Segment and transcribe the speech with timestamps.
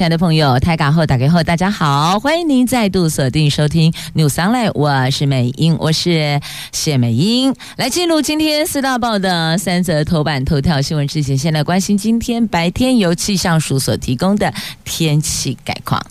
[0.00, 6.40] 亲爱的朋友，台港后打开后，大家好，欢迎您再度锁定收听 New Sunlight 我是美英，我是
[6.72, 7.54] 谢美英。
[7.76, 14.50] 来进入今天四大报的三则头版头条新闻之前，先来关心今天白天由气象署所提供的
[14.86, 16.02] 天气概况。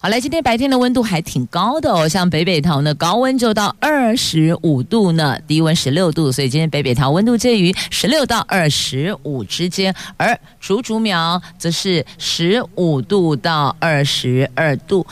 [0.00, 15.04] 好，来，今天白天的温度还挺高的哦，像北北桃呢，高温就到二十五度呢，低温十六度，所以今天北北桃温度介于十六到二十五之间，而竹竹苗则是十五度到二十二度。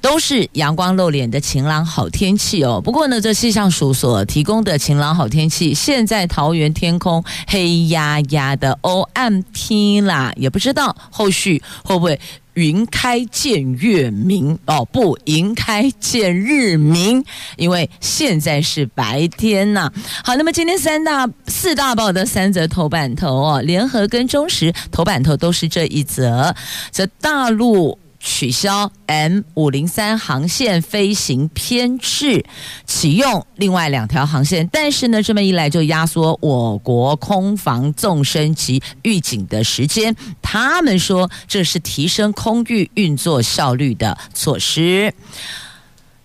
[0.00, 2.80] 都是阳光露脸的晴朗好天气哦。
[2.80, 12.18] 不过呢，这气象署所提供的晴朗好天气，现在桃园天空黑压压的哦，暗天啦，也不知道后续会不会
[12.58, 14.84] 云开见月明哦？
[14.86, 17.24] 不，云开见日明，
[17.56, 19.92] 因为现在是白天呐。
[20.24, 26.52] 好，那么今天三大四大报的三则头版头哦，联合跟中时头版头都是这一则，
[26.90, 27.96] 则大陆。
[28.20, 32.44] 取消 M 五零三航线飞行偏制，
[32.84, 40.14] 启用另外两条航线，但是呢，这么一来就压缩我国空防纵深及预警的时间。
[40.42, 45.14] 他们说这是提升空域运作效率的措施。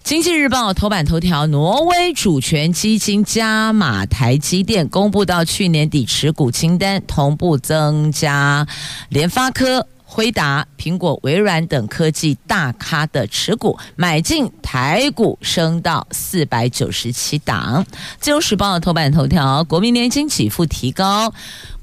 [0.03, 8.67] 经济日报头版头条：挪威主权基金加码台积电，公布到去年底持股清单，同步增加
[9.08, 9.88] 联发科。
[10.14, 17.83] 辉达、苹果、微软等科技大咖的持股买进台股升到四百九十七档。
[18.20, 21.33] 自由时报的头版头条：国民年金给付提高，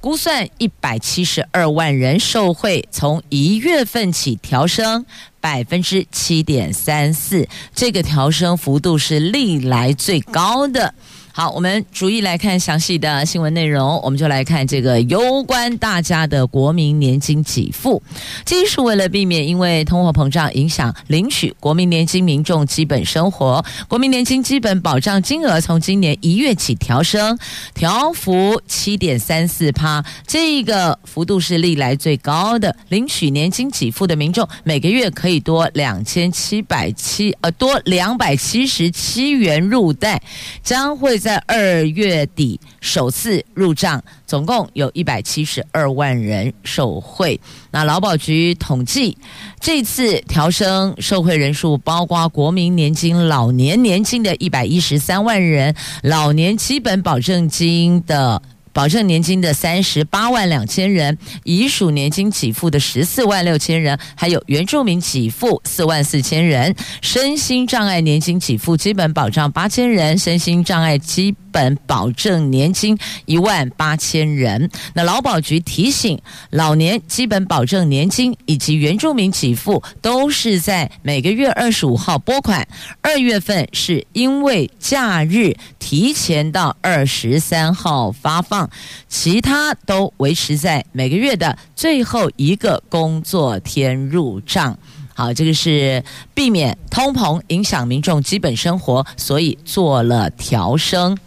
[0.00, 5.04] 估算一百七十二万人受惠，从一月份起调升
[5.40, 10.94] 百分之七点三四，这个调升幅度是历来最高的。
[11.32, 14.00] 好，我们逐一来看详细的新闻内容。
[14.02, 18.02] 我们就来看这个攸关大家的国民年金给付。
[18.44, 27.38] 这是为了避免因为通货膨胀影响领取国民年金民众基本生活，国民年金基本保障金额从今年一月起调升，
[27.74, 32.74] 调幅七点三四趴，这个幅度是历来最高的。
[32.88, 40.20] 领取年金给付的民众每个月可以多两千七百七呃多两百七十七元入袋，
[40.64, 41.19] 将会。
[41.20, 47.38] 在二月底首次入账，总共有一百七十二万人受惠。
[47.70, 49.16] 那劳保局统计，
[49.60, 58.42] 这次调升受惠人数包括国民年金老年年金的一百一十三万人，老年基本保证金的。
[58.72, 74.70] 保证年金的三十八万两千人，遗属年金给付的十四万六千人，还有原住民给付四万四千人，身心障碍年金给付基本保障八千人，身心障碍基本保证年金一万八千人。
[74.94, 82.66] 那劳保局提醒，老年基本保证年金以及原住民给付都是在每个月二十五号拨款，
[83.00, 88.68] 二月份是因为假日提前到二十三号发放。
[89.08, 94.78] 其他都维持在每个月的最后一个工作天入账。
[95.14, 101.18] 好，这个是避免通膨影响民众基本生活，所以做了调升。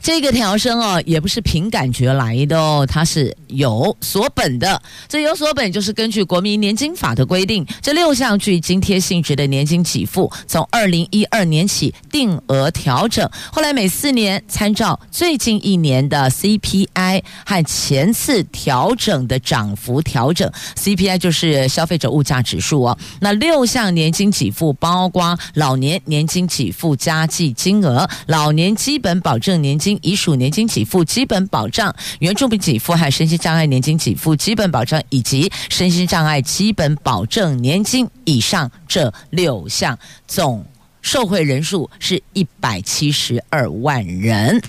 [0.00, 4.80] 这个调升哦，也不是凭感觉来的哦，它是有所本的。
[5.08, 20.50] 这有所本就是根据国民年金法的规定，这六项具津贴性质的年金给付，从二零一二年起定额调整，后来每四年参照最近一年的 CPI 和前次调整的涨幅调整。
[20.76, 22.98] CPI 就是消费者物价指数哦。
[23.20, 29.85] 那六项年金给付包括老年年金给付加计金额、老年基本保证年金。
[29.86, 39.96] 金遗属年金给付基本保障、原住民给付和身心障碍年金给付基本保障，以及身心障碍基本保证年金以上这六项，
[40.26, 40.66] 总
[41.00, 44.60] 受惠人数是一百七十二万人。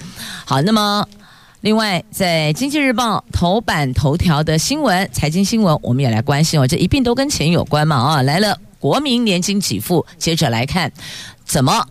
[0.46, 1.08] 好，那么
[1.62, 8.22] 另外在经济日报头版头条的新闻，财经新闻，我们也来关心哦，这一并都跟钱有关嘛啊！
[8.22, 10.92] 来了，国民年金给付，接着来看
[11.44, 11.88] 怎么。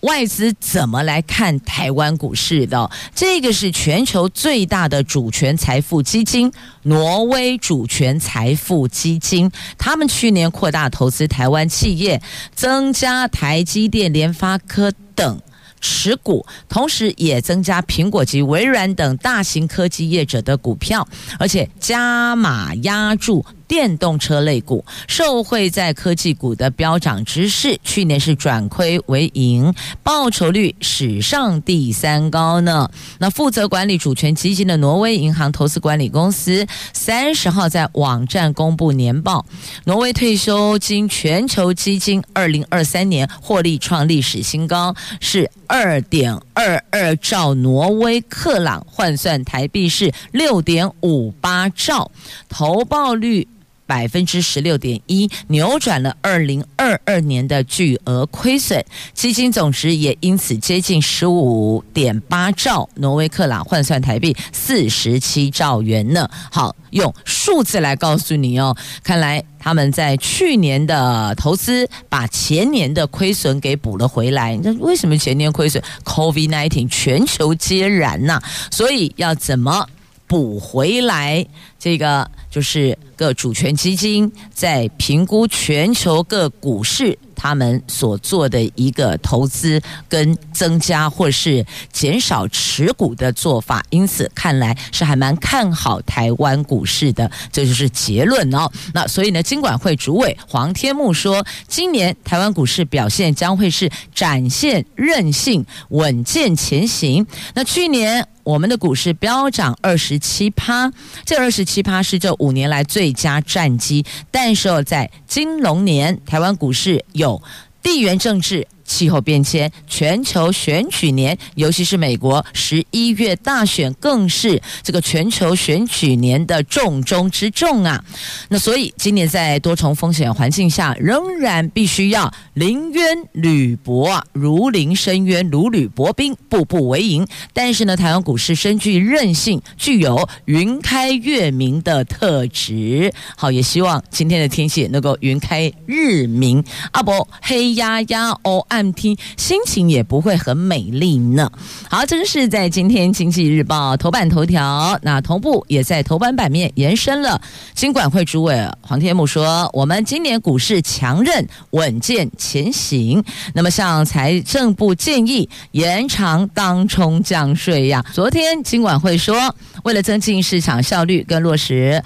[0.00, 2.88] 外资怎么来看台湾股市的？
[3.14, 6.52] 这个是全球最大的主权财富基金——
[6.84, 9.50] 挪威主权财富基金。
[9.76, 12.22] 他们去年扩大投资台湾企业，
[12.54, 15.40] 增加台积电、联发科等
[15.80, 21.06] 持股，同时也增加苹果及微软等大型科技业者的股票，
[21.40, 29.72] 而且加码押注电动车类股，受惠在科技股的飙涨之势，去年是转亏为盈，
[30.02, 32.90] 报酬率史上第三高呢。
[33.18, 39.44] 那负责管理主权基金的挪威银行投资管理公司三十号在网站公布年报，
[39.84, 45.48] 挪威退休金全球基金二零二三年获利创历史新高，是。
[45.70, 52.10] 二点二二兆挪威克朗，换算台币是六点五八兆，
[52.48, 53.46] 投报率
[53.88, 66.28] 百分之十六点一，扭转了二零二二年的巨额亏损，基金总值也因此接近十五点八兆挪威克朗，换算台币四十七兆元呢。
[66.52, 69.42] 好，用数字来告诉你哦，看来。
[69.60, 74.58] 他们在去年的投资，把前年的亏损给补了回来。
[74.62, 78.40] 那为什么前年亏损？COVID-19 全球皆然呐、
[78.70, 79.84] 所以要怎么
[80.28, 81.44] 补回来？
[81.78, 87.18] 这个就是各主权基金在评估全球各股市。
[87.40, 98.68] 他们所做的一个投资跟增加或是减少持股的做法，因此看来是还蛮看好台湾股市的，这就是结论哦。
[98.92, 107.24] 那所以呢，金管会主委黄天牧说，今年台湾股市表现将会是展现韧性、稳健前行。
[107.54, 110.90] 那去年我们的股市飙涨二十七趴，
[111.26, 117.42] 这二十七趴是这五年来最佳战绩，但是在金龙年，台湾股市有。
[117.80, 118.66] 地缘政治。
[118.88, 128.02] 气候变迁、全球选举年，尤其是美国十一月大选，更是这个全球选举年的重中之重啊！
[128.48, 137.26] 那所以今年在多重风险环境下，仍然必须要临渊履薄啊，如临深渊，如履薄冰，步步为营。
[137.52, 143.12] 但是呢，台湾股市深具韧性，具有云开月明的特质。
[143.36, 148.64] 好，也希望今天的天气能够云开日明，阿伯黑压压哦。
[148.78, 151.50] 看听心情也不会很美丽呢。
[151.90, 157.40] 好，这个是在今天《经济日报》头版头条，那同步也在头版版面延伸了。
[157.74, 163.20] 金管会主委黄天牧说：“我们今年股市强韧稳健前行。”
[163.52, 168.06] 那么向财政部建议延长当冲降税呀。
[168.12, 172.00] 昨天金管会说，为了增进市场效率跟落实。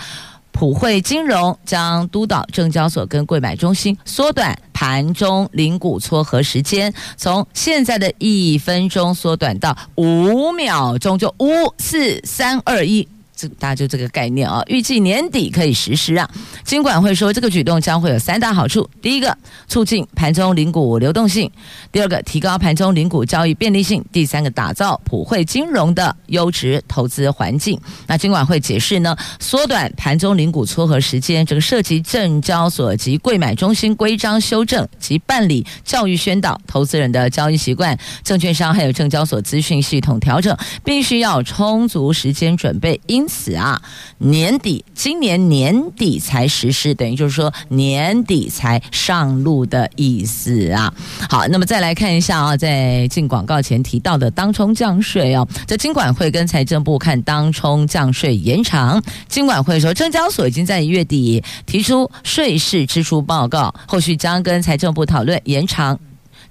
[0.52, 13.08] 普惠金融将督导证交所跟柜买中心缩短盘中零股撮合时间，从现在的一分钟缩短到五秒钟，就五四三二一。
[13.48, 16.28] 大家就这个概念啊，预计年底可以实施啊。
[16.64, 19.36] 金管会说，这个举动将会有三大好处：第一个，
[19.68, 21.48] 促进盘中零股流动性；
[21.90, 27.78] 第二个，提高盘中零股交易便利性；第三个，打造普惠金融的优质投资环境。
[28.06, 43.00] 那金管会解释呢，缩短盘中零股撮合时间，这个涉及证交所及柜买中心规章修正及办理教育宣导投资人的交易习惯，证券商还有证交所资讯系统调整，必须要充足时间准备。
[43.06, 43.80] 因此啊，
[44.18, 50.92] 年底今年年底才实施，等于就是说年底才上路的意思啊。
[51.30, 59.02] 好，那么再来看一下啊，在进广告前提到的当冲降税哦，这金管会跟财政部看当冲降税延长。
[59.28, 65.98] 金管会说，证交所已经在月底提出税事支出报告，后续将跟财政部讨论延长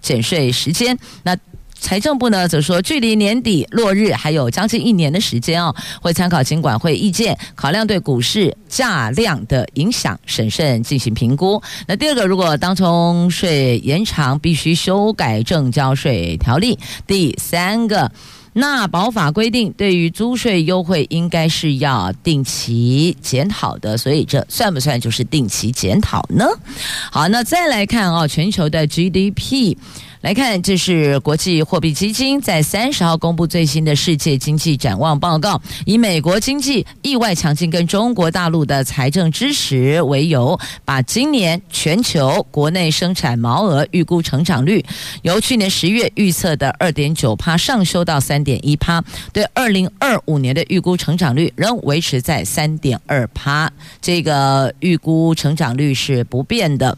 [0.02, 0.98] 减税时间。
[1.22, 1.38] 那
[1.82, 11.62] 财政部呢，则说距离年底落日还有将近一年的时间哦，会参考金管会意见，考量对股市价量的影响，审慎进行评估。
[11.88, 16.78] 那第二个，如果当冲税延长，必须修改证交税条例。
[17.08, 18.10] 第三个，
[18.53, 26.46] 那保法规定，对于租税优惠应该是要定期检讨的，所以这算不算就是定期检讨呢？
[27.12, 29.77] 好，那再来看哦，全球的 GDP。
[30.22, 44.86] 来看，这是国际货币基金在三十号公布最新的世界经济展望报告，以美国经济意外强劲跟中国大陆的财政支持为由，把今年全球国内生产毛额预估成长率
[45.24, 53.72] 由去年十月预测的二点九趴上修到三点一趴，对二零二五年的预估成长率仍维持在三点二趴，
[54.02, 56.98] 这个预估成长率是不变的。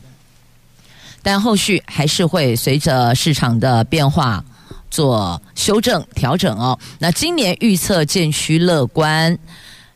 [1.22, 4.44] 但后续还是会随着市场的变化
[4.92, 6.78] 做修正调整哦。
[7.00, 9.38] 那今年预测渐趋乐观，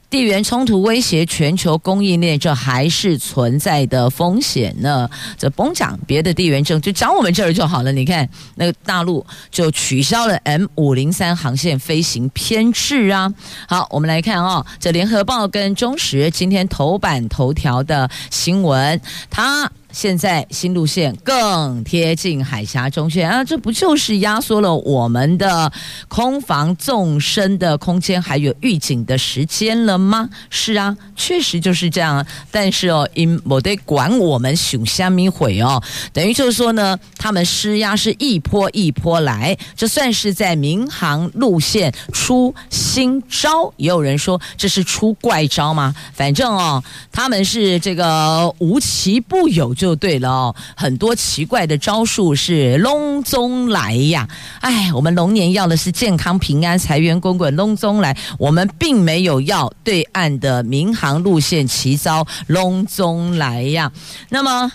[0.10, 5.10] 地缘冲突威胁全球供应链，这还是存在的风险呢。
[5.38, 7.92] 这甭讲别的地缘政，就讲我们这儿就好了。
[7.92, 13.34] 你看，那个大陆就取消了 M 五零三航线飞行偏置啊。
[13.68, 19.70] 好，我们来看啊，这联合报跟中时今天头版头条的新闻，它。
[19.92, 25.72] 现在新路线更贴近海峡中线啊，这不就是压缩了我们的
[26.08, 30.30] 空防纵深的空间，还有预警的时间了吗？
[30.50, 32.26] 是啊，确实就是这样啊。
[32.52, 35.82] 但是哦，因我得管我们熊虾米会哦，
[36.14, 43.74] 等于就是说呢，他们施压是一波一波来，这算是在民航路线出新招。
[43.78, 45.96] 也有人说这是出怪招吗？
[46.14, 49.98] 反正哦，他们是这个无奇不有就。
[50.00, 54.28] 对了哦，很多奇怪的招数是龙中来呀！
[54.62, 58.16] 哎，我们龙年要的是健康平安、财源滚滚，龙中来。
[58.38, 63.92] 我们并没有要对岸的民航路线奇招，龙中来呀。
[64.30, 64.72] 那么，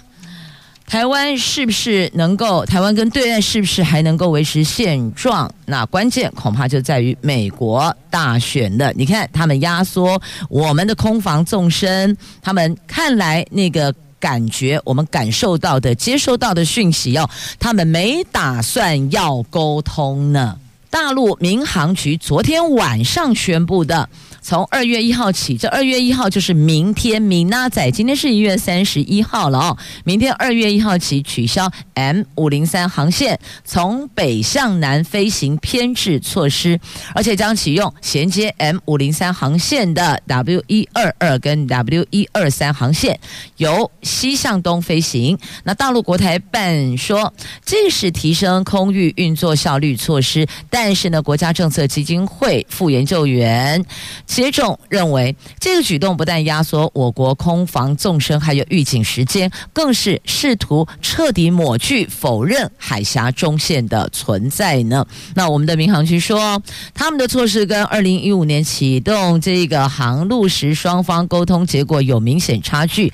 [0.87, 2.67] 台湾是不是能够？
[2.67, 5.49] 台湾跟对岸是不是还能够维持现状？
[5.67, 8.93] 那关键恐怕就在于美国大选了。
[8.95, 13.95] 你看，他们压缩我们的空防纵深，他们看来那个。
[14.23, 20.57] 感觉我们感受到的、接收到的讯息哦，他们没打算要沟通呢。
[20.89, 24.09] 大陆民航局昨天晚上宣布的。
[24.43, 29.79] 从二月一号起，这二月一号就是明天，明娜仔，今天是一月三十一号了哦。
[30.05, 36.79] 明天二月一号起取消 M 五零三航线从北向南飞行偏置措施，
[37.15, 43.19] 而且将启用衔接 M 五零三航线的 W 一二二跟 W 一二三航线
[43.59, 45.39] 由西向东飞行。
[45.63, 47.33] 那大陆国台办说，
[47.65, 53.85] 这是提升空域运作效率措施，但是呢，国家政策基金会副研究员。
[54.33, 65.07] 接种认为，这个举动不但压缩我国空防纵深，还有预警时间，更是试图彻底抹去、否认海峡中线的存在呢。
[65.35, 66.63] 那我们的民航局说，
[66.95, 73.13] 他们的措施跟二零一五年启动这个航路时双方沟通结果有明显差距。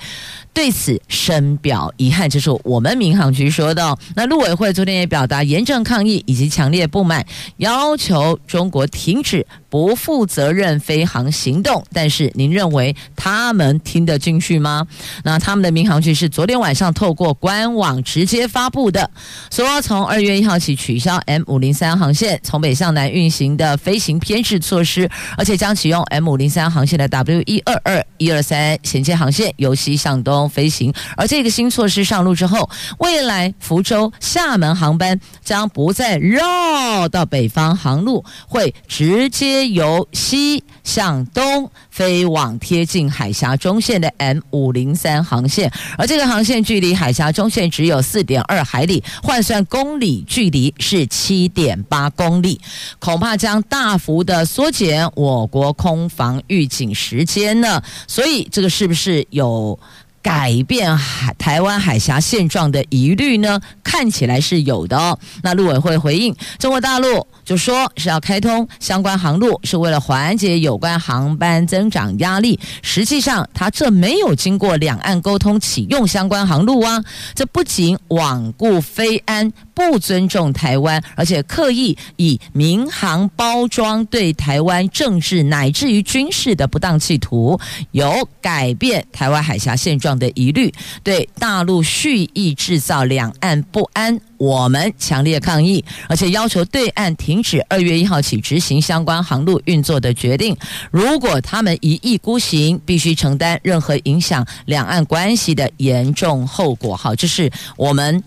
[0.51, 3.95] 对此深表遗憾，这是我们民航局说的。
[4.15, 7.23] 那陆委会昨天也表达严正抗议以及强烈不满，
[7.57, 11.83] 要求中国停止不负责任飞航行动。
[11.93, 14.87] 但是您认为他们听得进去吗？
[15.23, 19.09] 那他们的民航局是昨天晚上透过官网直接发布的，
[19.51, 30.49] 说从二月一号起取消 M 五零三航线从北向南运行的飞行偏置措施，而且将启用 M 五零三航线的 W 一二二一二三衔接航线由西向东。
[30.49, 52.59] 飞行，而这个新措施上路之后，未来福州、厦门航班将不再绕到北方航路，会直接由西向东飞往贴近海峡中线的 M 五零三航线，而这个航线距离海峡中线只有四点二海里，换算公里距离是七点八公里，
[52.99, 57.81] 恐怕将大幅的缩减我国空防预警时间呢。
[58.07, 59.79] 所以，这个是不是有？
[60.21, 63.59] 改变海台湾海峡现状的疑虑呢？
[63.83, 65.17] 看起来是有的哦。
[65.41, 72.59] 那陆委会回应中国大陆，就说是要开通相关航路，是为了缓解有关航班增长压力。
[72.81, 77.03] 实际上，他这没有经过两岸沟通启用相关航路啊！
[77.33, 87.57] 这不仅罔顾非安，不尊重台湾，而且刻意以民航包装对台湾政治乃至于军事的不当企图，
[87.91, 100.55] 有改变台湾海峡现状的疑虑，对大陆蓄意制造两岸不安，我们强烈抗议，而且要求对岸停止二月一号起执行相关航路运作的决定。
[100.91, 106.97] 如果他们一意孤行，必须承担任何影响两岸关系的严重后果。
[106.97, 108.21] 好，这是我们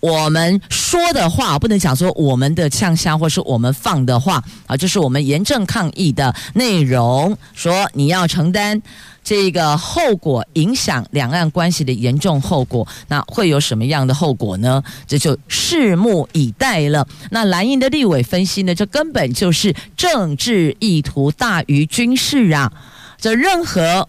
[0.00, 7.36] 我们说的话，不能讲说我们的呛声或是我们放的话啊，这是我们严正抗议的内容。
[7.54, 8.82] 说你要承担。
[9.22, 14.82] 这个后果影响两岸关系的严重后果，那会有什么样的后果呢？
[15.06, 17.06] 这就拭目以待了。
[17.30, 22.72] 那蓝营的立委分析呢，这根本就是政治意图大于军事啊！
[23.20, 24.08] 这任何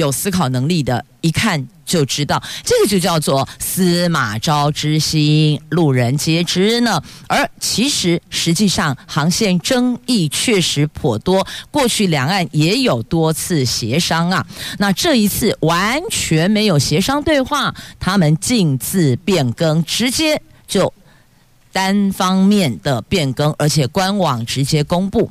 [0.00, 1.68] 有思考能力的，一看。
[1.90, 7.02] 就知道这个就叫做司马昭之心，路人皆知呢。
[7.26, 14.46] 而其实实际上航线争议确实颇多，过去两岸也有多次协商啊。
[14.78, 20.94] 那这一次完全没有协商对话，他们径自变更，直接就
[21.72, 25.28] 单方面的变更，而且官网直接公布。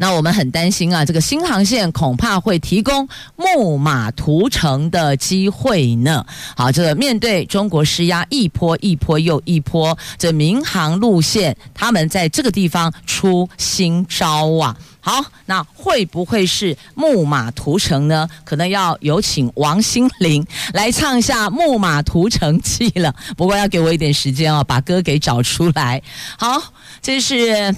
[0.00, 6.24] 那我们很担心啊，这个新航线恐怕会提供木马屠城的机会呢。
[6.56, 14.74] 好，这个面对中国施压一波一波又一波，这民航路线他们在这个地方出新招啊。
[15.02, 18.26] 好，那会不会是木马屠城呢？
[18.44, 23.14] 可能要有请王心凌来唱一下《木马屠城记》了。
[23.36, 26.02] 不过要给我一点时间哦，把歌给找出来。
[26.38, 27.74] 好，这是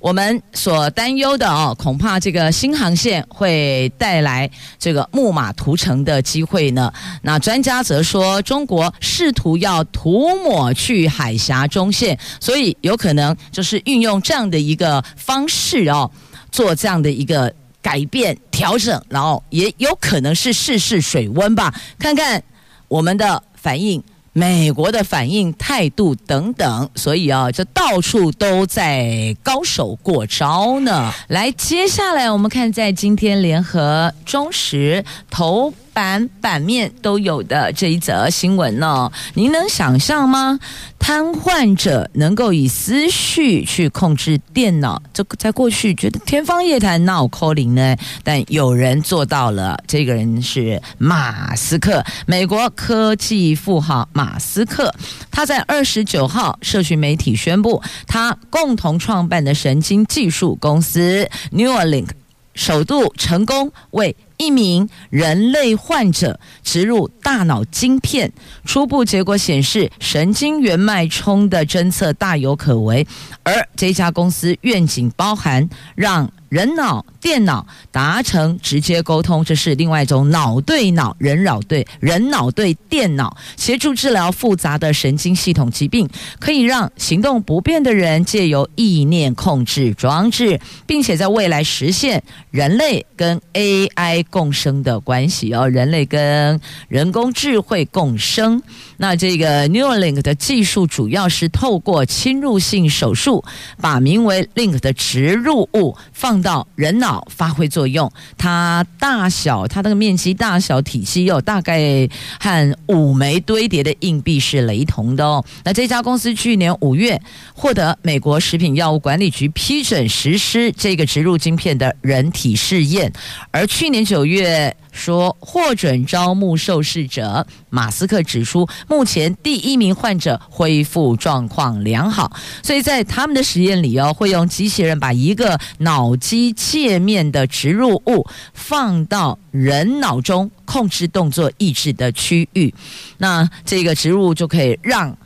[0.00, 6.92] 我们所担忧的哦，恐怕这个新航线会带来这个木马屠城的机会呢。
[7.22, 16.10] 那专家则说，中国试图要涂抹去海峡中线，所以有可能就是运用这样的一个方式哦。
[16.50, 17.52] 做这样的一个
[17.82, 22.42] 改变调整，然后也有可能是试试水温吧，看看
[22.88, 24.02] 我们的反应、
[24.38, 26.88] 美国的反应态度等等。
[26.94, 31.12] 所以啊，这到处都在高手过招呢。
[31.26, 35.74] 来，接下来我们看在今天联合、中时头。
[35.98, 40.60] 版版面都有的这一则新闻呢，您能想象吗？
[40.96, 47.96] 瘫痪者能够以思绪去控制电脑，这在过去觉得天方夜谭，哪有可能呢？
[48.22, 54.94] 但有人做到了，这个人是马斯克，美国科技富豪马斯克。
[55.32, 62.10] 他在二十九号社群媒体宣布，他共同创办的神经技术公司 Neuralink
[62.54, 68.32] 首度成功为一名人类患者植入大脑晶片，
[68.64, 73.06] 初步结果显示神经元脉冲的侦测大有可为，
[73.42, 76.30] 而这家公司愿景包含让。
[76.48, 86.08] 人脑、电脑达成直接沟通，这是另外一种脑对脑、人脑对人脑对电脑，协助治疗复杂的神经系统疾病，
[86.40, 98.62] 可以让行动不便的人借由意念控制装置，并且在未来实现人类跟 AI 共生的关系哦，人类跟人工智慧共生。
[98.98, 103.44] 那这个 Neuralink 的技术主要是透过侵入性手术，
[103.80, 108.12] 把名为 Link 的植入物放到人脑发挥作用。
[108.36, 112.08] 它大小，它那个面积大小、体积有大概
[112.40, 115.44] 和五枚堆叠的硬币是雷同的哦。
[115.64, 117.20] 那这家公司去年五月
[117.54, 123.12] 获得美国食品药物管理局批准实施这个植入晶片的人体试验，
[123.52, 124.76] 而去年九月。
[124.98, 142.74] 说获准招募受试者，马斯克指出，目前第一名患者恢复状况良好，所以在他们的实验里哦，会用机器人把一个脑机界面的植入物放到人脑中控制动作意志的区域，
[143.18, 145.16] 那这个植入物就可以让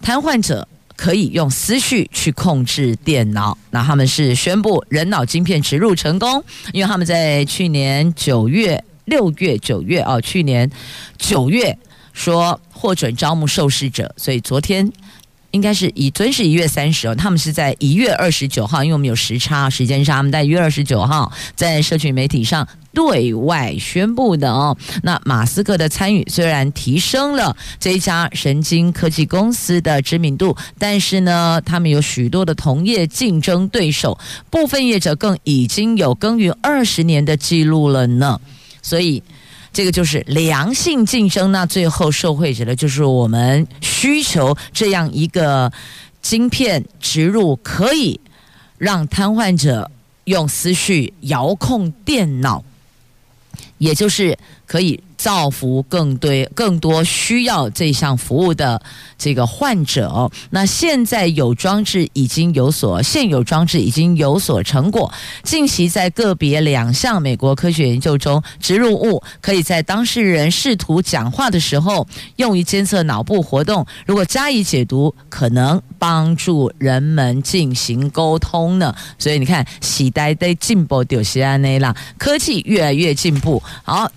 [0.00, 0.66] 瘫痪者。
[1.00, 3.56] 可以用思绪去控制电脑。
[3.70, 10.70] 那他们是宣布人脑晶片植入成功，因为他们在去年九月、六月、九月哦，去年
[11.16, 11.74] 九月
[12.12, 14.92] 说获准招募受试者，所以昨天
[15.50, 22.66] 应该是以昨天是一月三十哦，他们是在一月二十九号，因为我们有时差时间差，他们在一月二十九号在社群媒体上。
[22.92, 34.18] 对外宣布的哦，那马斯克的参与虽然提升了这一家神经科技公司的知名度，但是呢，他们有许多的同业竞争对手，
[34.50, 38.40] 部分业者更已经有耕耘二十年的记录了呢。
[38.82, 39.22] 所以，
[39.72, 41.52] 这个就是良性竞争。
[41.52, 45.72] 那最后受惠者的就是我们需求这样一个
[46.20, 48.20] 晶片植入，可以
[48.78, 49.90] 让瘫痪者
[50.24, 52.64] 用思绪遥控电脑。
[53.78, 54.38] 也就是
[54.70, 58.80] 可以造福更多更多需要这项服务的
[59.18, 60.30] 这个患者。
[60.50, 65.12] 那现在有装置已经有所现有装置已经有所成果。
[65.42, 72.06] 近期在个别两项美国科学研究中，植入物可以在当事人试图讲话的时候
[72.36, 73.84] 用于监测脑部活动。
[74.06, 78.94] 如果加以解读，可能帮助人们进行沟通呢。
[79.18, 83.60] 所以你看，时代的进步就是安内啦，科技越来越进步。
[83.82, 84.08] 好。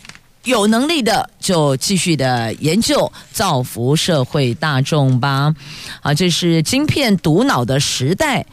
[0.44, 5.56] 有能力的就继续的研究，造福社会大众吧。
[6.02, 8.46] 啊，这是晶片毒脑的时代，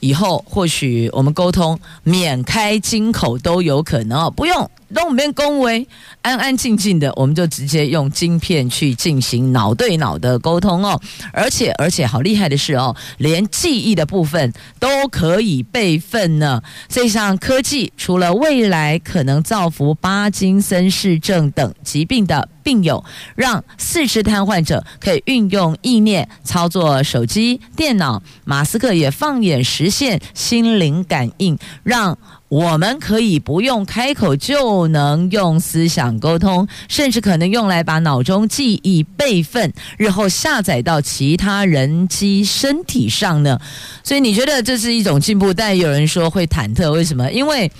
[0.00, 5.86] 以后或许我们沟通免开金口都有可能，不用都没恭维，
[6.22, 11.00] 安安静静的，我们就直接用晶片去进行脑对脑的沟通哦。
[11.32, 16.62] 而且而且好厉害的是哦，连记忆的部分都可以备份呢。
[16.88, 28.22] 这项科技除了未来可能造福巴金森氏症等疾病的病友，让四肢瘫痪者可以运用意念操作手机、电脑。
[28.44, 32.16] 马斯克也放眼实现心灵感应，让。
[32.48, 43.58] 我们可以不用开口就能用思想沟通，甚至可能用来把脑中记忆备份，日后下载到其他人机身体上呢。
[44.04, 47.28] 所以你觉得这是一种进步，但有人说会忐忑，为什么？
[47.32, 47.70] 因为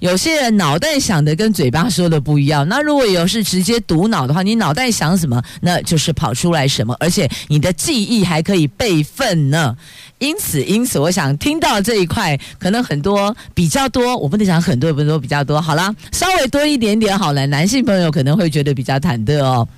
[0.00, 2.66] 有些人脑袋想的跟嘴巴说的不一样。
[2.66, 9.76] 那如果有是直接读脑的话，你脑袋想什么，那就是跑出来什么，而且你的记忆还可以备份呢。
[10.24, 15.60] 因此，因此，我想听到这一块，可能很多比较多，我不能讲很多，不能说比较多。
[15.60, 17.46] 好啦，稍微多一点点好了。
[17.48, 19.68] 男性朋友可能会觉得比较忐忑哦。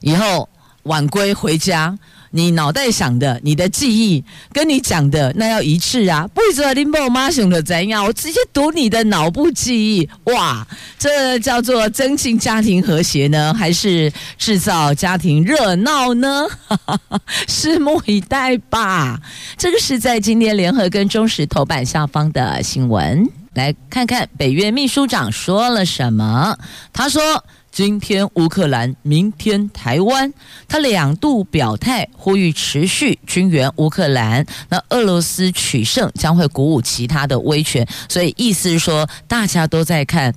[0.00, 0.46] 以后
[0.82, 1.98] 晚归回家。
[2.36, 6.28] 你脑袋想的，你的记忆跟你讲的那要一致啊！
[6.34, 10.66] 不知道你爸妈想的怎样，我直接读你的脑部记忆，哇，
[10.98, 16.44] 这叫做增进家庭和谐呢，还是制造家庭热闹呢？
[17.46, 19.20] 拭目以待吧。
[19.56, 26.58] 这个是在今天联合跟中时头版下方的新闻，来看看北约秘书长说了什么。
[26.92, 27.44] 他说。
[27.74, 30.32] 今天乌克兰，明天台湾，
[30.68, 34.46] 他两度表态，呼吁持续军援乌克兰。
[34.68, 40.32] 那俄罗斯取胜将会鼓舞其他的威权，所以意思是说，大家都在看。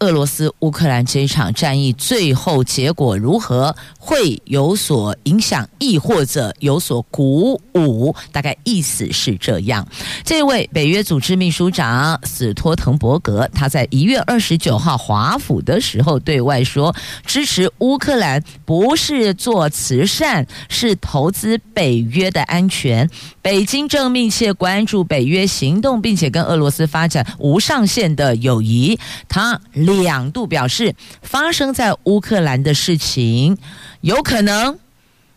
[0.00, 8.14] 俄罗斯乌克兰这一场战役最后结果如何，会有所影响，亦或者有所鼓舞？
[8.30, 9.86] 大概意思是这样。
[10.24, 23.08] 这位北约组织秘书长斯托滕伯格，他在一月二十九号华府的时候对外说，支持乌克兰不是做慈善，是投资北约的安全。
[23.40, 28.98] 北京正密切关注北约行动，并且跟俄罗斯发展无上限的友谊。
[29.28, 29.58] 他。
[29.84, 33.56] 两度表示，发生在乌克兰的事情
[34.00, 34.78] 有可能。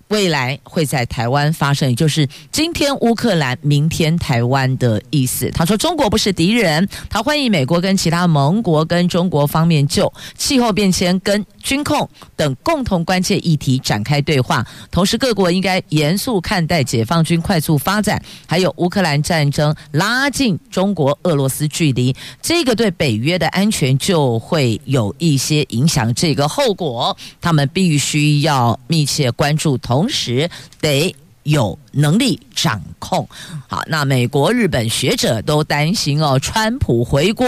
[0.09, 5.49] 未来会在台湾发生，也就是今天乌克兰，明天台湾的意思。
[5.51, 14.65] 他说，中国不是敌人，他欢迎美国跟其他盟国跟中国方面就气候变迁跟军控等共同关切议题展开对话。
[14.91, 26.13] 同时，各国应该严肃看待解放军快速发展，还有乌克兰战争拉近中国俄罗斯距离，这个对北约的安全就会有一些影响。
[26.13, 29.77] 这个后果，他们必须要密切关注。
[29.77, 30.47] 同同时
[30.79, 33.27] 得有能力掌控。
[33.67, 37.47] 好，那美国、日本学者都担心哦，川普回国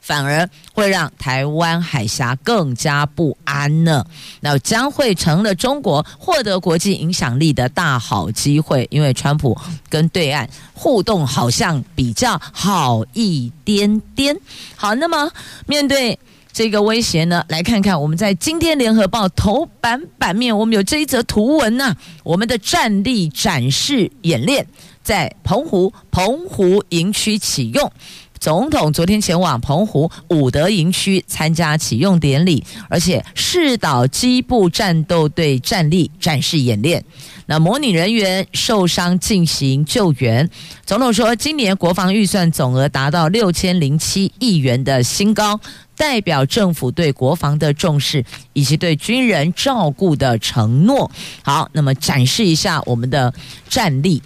[0.00, 4.06] 反而会让台湾海峡更加不安呢。
[4.38, 9.58] 那将会成了中国获得国际影响力的大好机会，因为川普
[9.88, 14.38] 跟对岸互动好像比较好一点点。
[14.76, 15.28] 好，那么
[15.66, 16.16] 面对。
[16.58, 21.94] 这个威胁呢，来看看我们在今天联合报头版版面，我们有这一则图文呢、
[22.24, 24.66] 我们的战力展示演练
[25.00, 27.92] 在澎湖澎湖营区启用，
[28.40, 37.04] 总统昨天前往澎湖五德营区参加启用典礼，而且视导机步战斗队战力展示演练。
[37.46, 40.50] 那模拟人员受伤进行救援。
[40.84, 45.60] 总统说，今年国防预算总额达到六千零七亿元的新高。
[45.98, 51.10] 代表政府对国防的重视，以及对军人照顾的承诺。
[51.42, 53.34] 好，那么展示一下我们的
[53.68, 54.22] 战力，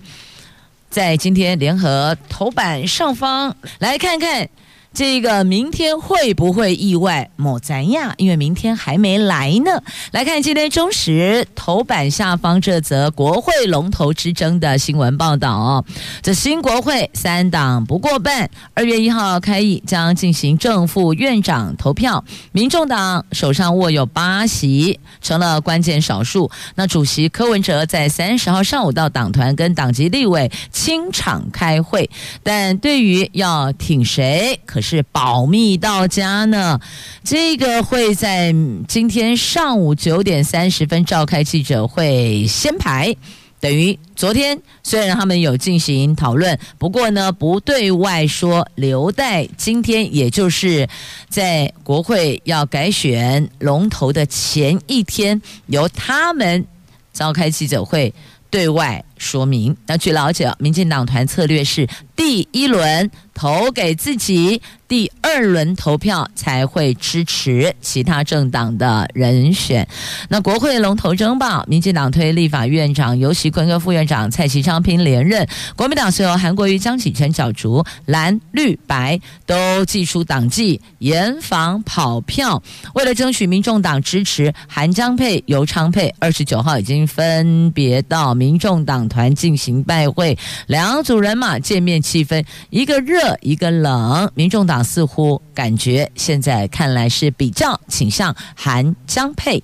[0.91, 4.49] 在今天联合头版上方来看看。
[4.95, 7.31] 这个明天会不会意外？
[7.37, 9.83] 莫咱呀，因为明天还没来呢。
[10.11, 15.83] 来看今天中时头版下方这则国会龙头之争的新闻报道。
[16.21, 22.23] 这新国会三党不过半，二月一号开议将进行正副院长投票。
[22.53, 26.51] 民众党手上握有八席，成了关键少数。
[26.75, 32.11] 那主席柯文哲在三十号上午到党团跟党籍立委清场开会，
[32.43, 34.82] 但对于要挺谁可。
[34.83, 36.81] 是保密到家呢，
[37.23, 38.55] 这个会在
[38.89, 43.15] 今天上午九点三十分召开记者会，先排，
[43.61, 50.89] 等于昨天虽然他们有进行讨论，不过呢不对外说，留待今天，也就是
[51.29, 56.67] 在国会要改选龙头的前一天，由他们
[57.13, 58.13] 召开记者会。
[58.53, 59.75] 对外说明。
[59.87, 64.61] 那据了解，民进党团策略是第一轮投给自己。
[64.89, 69.89] 第二轮投票才会支持其他政党的人选。
[70.29, 82.63] 那国会龙头争霸，民进党推立法院长游锡堃跟副院长蔡其昌拼连任，国民党是由韩国瑜、江启臣角逐，蓝绿白都祭出党纪，严防跑票。
[82.93, 94.73] 为了争取民众党支持，韩江配、尤昌配二十九号已经分别到民众党团进行拜会，两组人马见面气氛一个热一个冷，民众党。
[94.83, 99.63] 似乎感觉现在看来是比较倾向韩江配，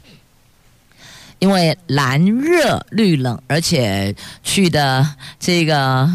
[1.38, 5.06] 因为蓝热绿冷，而且去的
[5.38, 6.08] 这个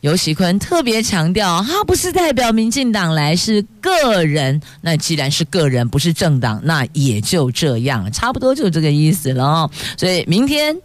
[0.00, 4.60] 游喜坤特别强调，他不是代表民进党来，是个人。
[4.80, 9.70] 那既然是个人，不是政党，那也就这样，差不多就这个意思了。
[9.96, 10.76] 所以明天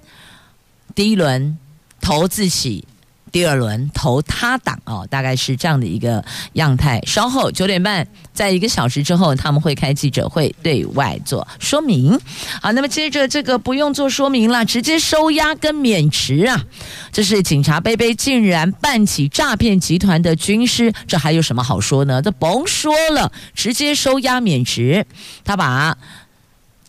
[0.95, 1.57] 第一轮
[2.01, 2.85] 投自己。
[3.31, 7.01] 第二轮投他党哦，大概是这样的一个样态。
[7.07, 12.19] 稍后九点半，在一个小时之后，他们会开记者会对外做说明。
[12.61, 16.63] 好，那么接着这个不用做说明了，直接收押跟免职啊！
[17.11, 22.21] 这是警察贝贝竟然办起诈骗集团的军师，这还有什么好说呢？
[22.21, 25.07] 这甭说了，直接收押免职，
[25.43, 25.97] 他把。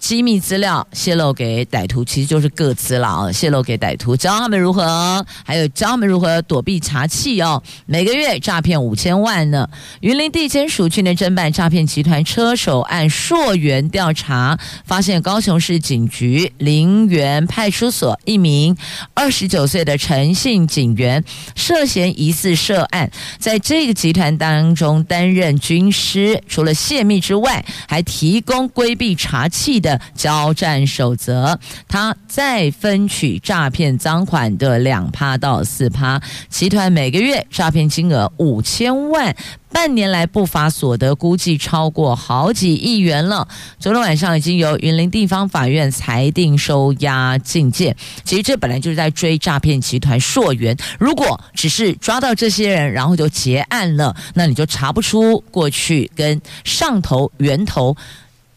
[0.05, 3.33] 机密资料泄露给歹徒，其实就是个资了啊！
[3.33, 7.63] 泄露给歹徒，教他们如何，还有教他们如何躲避查缉哦。
[7.87, 9.67] 每个月诈骗五千万呢。
[10.03, 18.77] 云林地检署去年侦办诈骗集团车手案溯源调查，发现高雄市警局林园派出所一名
[19.15, 21.25] 二十九岁的陈姓警员
[21.57, 29.94] 涉嫌疑似涉案，在这个集团当中担任军师，除了泄密之外，还提供规避查缉的。
[30.15, 39.35] 交战守则，他再分取诈骗赃款的两趴到四趴，集团每个月诈骗金额五千万，
[39.71, 43.47] 半年来不法所得估计超过好几亿元了。
[43.79, 47.97] 昨天晚上已经由云林地方法院裁定收押禁见。
[48.25, 57.97] 其实这本来就是在追诈骗集团溯源，如果只是抓到这些人，然后就结案了，那你就查不出过去跟上头源头。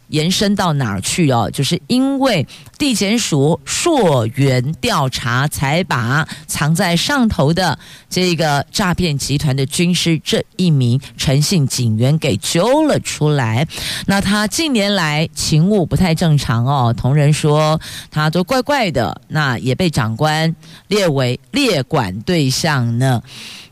[0.09, 1.49] 延伸到哪儿去哦？
[1.51, 2.45] 就是因为
[2.77, 7.77] 地检署溯源调查，才把藏在上头的
[8.09, 13.67] 这个诈骗集团的军师这一名陈姓警员给揪了出来。
[14.05, 20.55] 那他近年来勤务不太正常哦，同仁说他都怪怪的，那也被长官
[20.87, 23.21] 列为列管对象呢。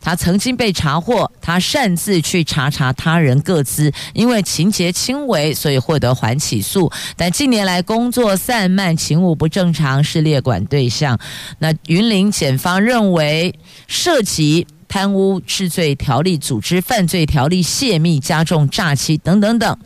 [0.06, 6.92] 他曾经被查获，他擅自去查查他人各资，因为情节轻微，所以获得缓起诉。
[7.18, 11.20] 但近年来工作散漫、勤务不正常，是列管对象。
[11.58, 13.52] 那云林检方认为
[13.88, 19.78] 涉及贪污治罪条例、组织犯罪条例、泄密、加重诈欺等等等。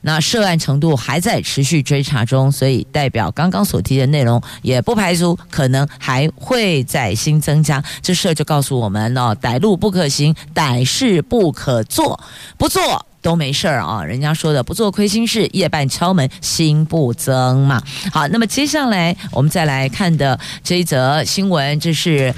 [0.00, 7.80] 那涉案程度还在持续追查中，所以代表刚刚所提的内容，也不排除可能还会再新增加。
[8.02, 12.18] 这事儿就告诉我们哦，歹路不可行，歹事不可做，
[12.56, 14.02] 不做都没事儿啊。
[14.02, 17.80] 人家说的不做亏心事，夜半敲门心不增嘛。
[18.12, 22.34] 好，那么接下来我们再来看的这一则新闻，这是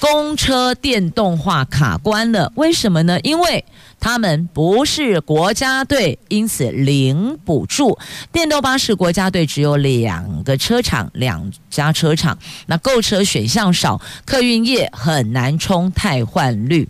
[0.00, 3.18] 公车电动化卡关了，为什么呢？
[3.20, 3.64] 因为
[3.98, 7.98] 他们不是国家队，因此零补助。
[8.30, 16.88] 电动巴士国家队只有两个车厂，两家车厂，那购车选项少，客运业很难冲汰换率。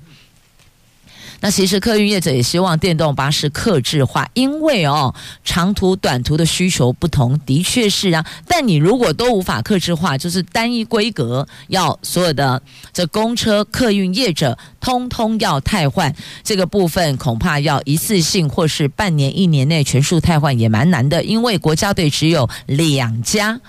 [1.41, 8.27] 那其实客运业者也希望电动巴士客制化，因为哦，长途短途的需求不同，的确是啊。
[8.47, 12.61] 但你如果都无法客制化，就是单一规格，要所有的
[12.93, 23.61] 这公车客运业者通通要汰换，这个部分恐怕要一次性或是半年、一年内全数汰换也蛮难的，因为国家队只有两家。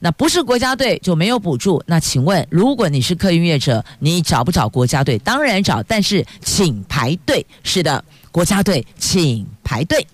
[0.00, 1.82] 那不是国家队就没有补助。
[1.86, 5.18] 那请问，如果你是客运业者，你找不找国家队？
[5.18, 7.44] 当然找，但是请排队。
[7.62, 9.46] 是的，国家队请。
[9.68, 10.06] 排队，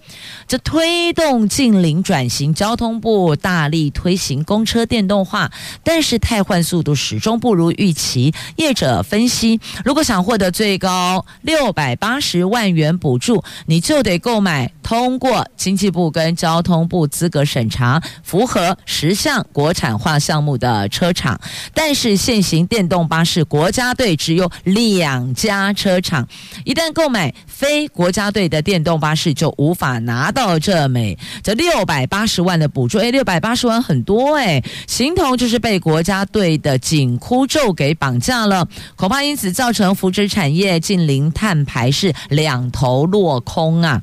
[0.48, 5.48] 这推动近零转型，交通部大力推行公车电动化，
[5.84, 8.34] 但是汰换速度始终不如预期。
[8.56, 21.40] 业者分析，如果想获得最高六百八十万元补助，你就得购买通过经济部跟交通部资格审查、符合十项国产化项目的车厂。
[21.72, 26.28] 但是现行电动巴士国家队只有两家车厂，
[26.64, 32.98] 一旦购买非国家队的电动巴士就无法拿到这枚这六百八十万的补助。
[32.98, 44.02] 诶，六百八十万很多诶，形同就是被国家队的紧箍咒给绑架了，恐怕因此造成扶持产业近零碳排是两头落空啊。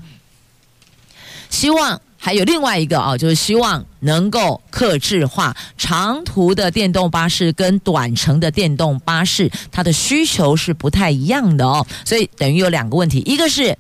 [1.52, 2.02] 希望。
[2.24, 11.84] 还有另外一个啊，就是希望能够客制化长途的电动巴士跟短程的电动巴士，它的需求是不太一样的哦。
[12.06, 13.76] 所以等于有两个问题，一个是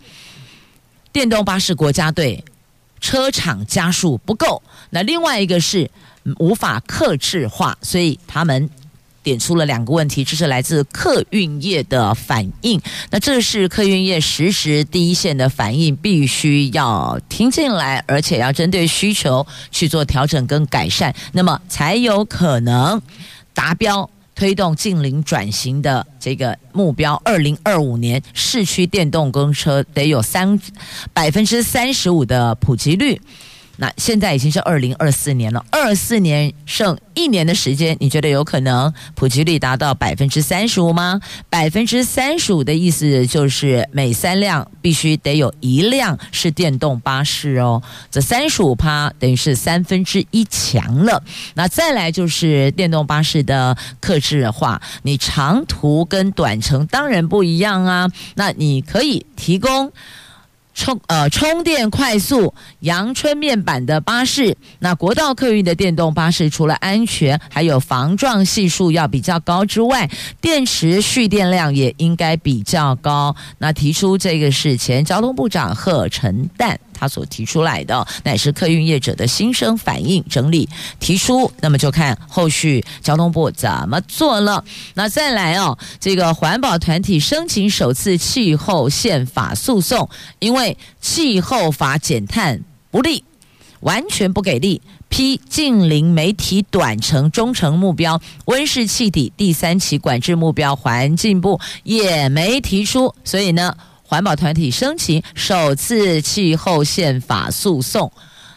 [1.13, 2.43] 电动巴士国家队
[2.99, 5.91] 车厂家数不够，那另外一个是
[6.39, 8.67] 无法客制化，所以他们。
[9.23, 12.81] 点出了两个问题，这是来自客运业的反应。
[13.09, 23.01] 那这是客运业实时第一线的反应，必须要听进来，而且要针对需求去做调整跟改善，那么才有可能
[23.53, 27.21] 达标，推动近零转型的这个目标。
[27.23, 30.59] 二零二五年市区电动公车得有三
[31.13, 33.21] 百分之三十五的普及率。
[33.81, 41.19] 那现在已经是二零二四年了，二四年剩一年的时间，你觉得有可能普及率达到百分之三十五吗？
[41.49, 51.23] 百分之三十五的意思就是每三辆必须得有一辆是电动巴士哦，这三十五趴等于是三分之一强了。
[51.55, 59.91] 那再来就是电动巴士的客制化，你长途跟短程当然不一样啊，那你可以提供。
[60.73, 73.35] 充呃充电快速阳春面板的巴士，那国道客运的电动巴士除了安全，还有防撞系数要比较高之外，电池蓄电量也应该比较高。
[73.57, 76.75] 那提出这个是前交通部长贺陈旦。
[77.01, 84.63] 他所提出来的，乃是客运业者的心声反应整理提出，那么就看后续交通部怎么做了。
[84.93, 93.23] 那再来哦，这个环保团体申请首次气候宪法诉讼，因为气候法减碳不力，
[93.79, 103.75] 完全不给力，批近邻媒体短程、中程目标，温室气体第三期管制目标，环境部也没提出，所以呢。
[104.11, 108.11] 环保团体申请首次气候宪法诉讼，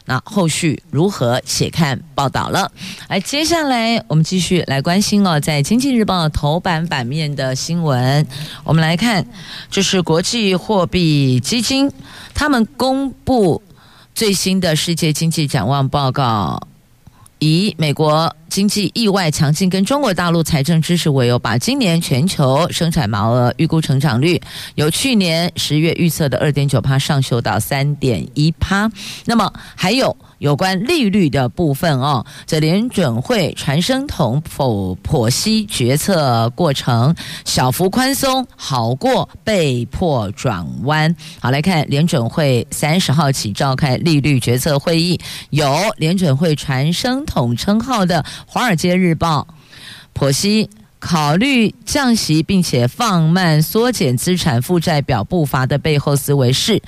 [0.04, 1.40] 那后续如何？
[1.46, 2.72] 且看报道了。
[3.08, 8.26] 来，接下来我们继续来关心哦，在《经济日报》头版版面的新闻，
[8.64, 9.24] 我们来看，
[9.70, 11.88] 就是国际货币基金
[12.34, 13.62] 他们公布
[14.12, 16.66] 最新的世界经济展望报告，
[17.38, 18.34] 以美国。
[18.54, 24.40] 经济意外强劲，跟中国大陆财政支持为由，把今年全球生产毛额预估成长率
[24.76, 28.88] 由去年十月预测的二点九趴上修到三点一趴。
[29.24, 37.12] 那么还有有关利率的部分哦，这联准会传声筒否剖析决策过程，
[37.44, 41.12] 小幅宽松好过被迫转弯。
[41.40, 45.18] 好，来看联准会三十号起召开利率决策会议，
[45.50, 48.24] 有联准会传声筒称号的。
[48.46, 49.46] 《华尔街日报》
[50.18, 56.82] 剖析，考虑降息并且放慢缩减资产负债表步伐的背后思维是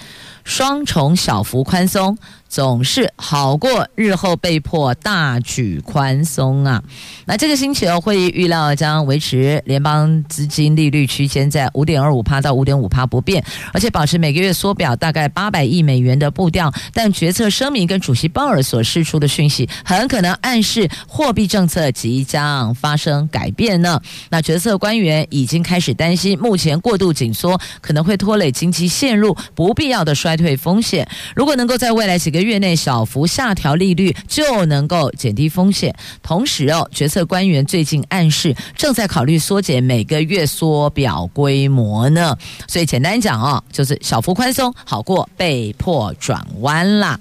[0.44, 2.16] 双重小幅宽松。
[2.56, 6.82] 总是好过日后被迫大举宽松啊！
[7.26, 16.72] 那这个星期哦，会议预料将维持联邦资金利率区间在五点二五趴到五点五趴不变，而且保持每个月缩表大概八百亿美元的步调。
[16.94, 24.00] 但决策声明跟主席鲍尔所释出的讯息，很可能暗示货币政策即将发生改变呢。
[24.30, 31.06] 那决策官员已经开始担心，目前过度紧缩可能会拖累经济陷入不必要的衰退风险。
[31.34, 35.94] 如果能够在未来几个个月内小幅下调利率就能够减低风险。
[36.22, 42.36] 同时哦，决策官员最近暗示正在考虑缩减每个月缩表规模呢。
[42.68, 47.18] 所以简单讲哦，就是小幅宽松好过被迫转弯啦。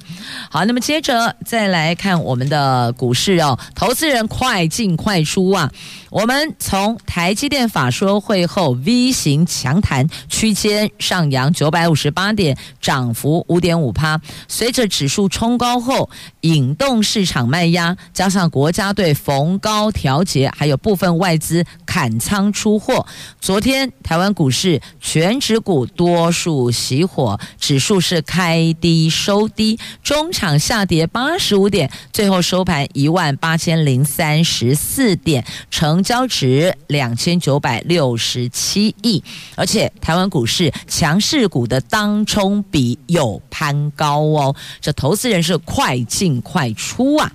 [0.50, 5.72] 好，那么接着再来看我们的股市哦，投资人快进快出啊。
[6.12, 14.22] 我们从台积电法说会后 V 型强弹区间上扬九百五十八点，涨幅五点五趴。
[14.48, 16.10] 随着指数冲高后，
[16.42, 23.06] 引动市场卖压，加上国家队逢高调节，还有部分外资砍仓出货。
[23.40, 39.24] 昨天台湾股市全指股多数熄火，指数是开低收低，中场下跌八十五点，最后收盘一万八千零三十四点，成交值两千九百六十七亿，
[39.56, 47.32] 而且台湾股市强势股的当冲比有攀高哦，这投资人是快进快出啊。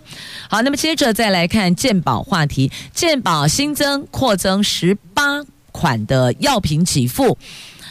[0.49, 7.37] 好，那么接着再来看鉴保话题，鉴保新增扩增十八款的药品给付。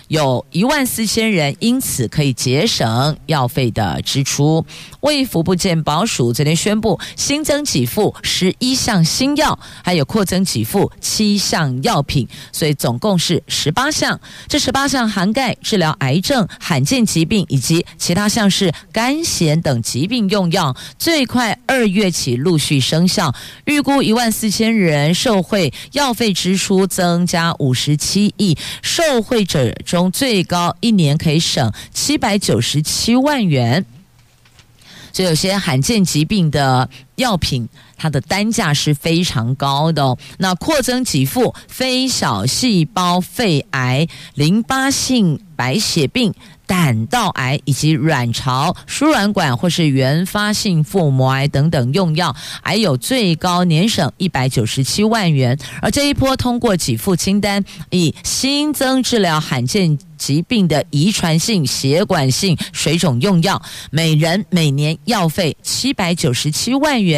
[0.10, 4.65] 有一万四千人因此可以节省药费的支出。
[5.02, 14.19] 卫福部健保署昨天宣布新增给付十一项新药，还有扩增给付七项药品，所以总共是十八项。
[14.48, 23.34] 这十八项涵盖治疗癌症、罕见疾病以及其他像是肝痫等疾病用药，最快二月起陆续生效。
[23.65, 33.85] 预估一万四千人受惠，药费支出增加五十七亿，受惠者中最高一年可以省七百九十七万元。
[35.12, 36.89] 所以有些罕见疾病的
[37.20, 40.17] 药品，它的单价是非常高的哦。
[40.40, 46.34] 那扩增给付非小细胞肺癌、淋巴性白血病。
[46.70, 55.58] 胆道癌以及卵巢、输卵管或是原发性腹膜癌等等用药，还有最高年省一百九十七万元。
[55.82, 63.60] 而这一波通过给付清单，以新增治疗罕见疾病的遗传性血管性水肿用药，
[63.90, 67.09] 每人每年药费七百九十七万元，